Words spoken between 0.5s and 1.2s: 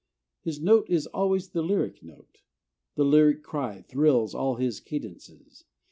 note is